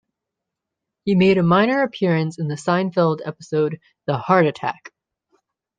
He 1.05 1.13
made 1.13 1.37
a 1.37 1.43
minor 1.43 1.83
appearance 1.83 2.39
in 2.39 2.47
the 2.47 2.55
"Seinfeld" 2.55 3.19
episode 3.23 3.79
"The 4.07 4.17
Heart 4.17 4.47
Attack". 4.47 4.91